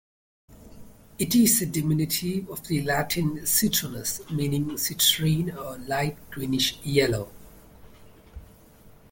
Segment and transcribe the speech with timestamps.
[1.19, 7.31] It is a diminutive of the Latin "citrinus" meaning citrine or light greenish-yellow.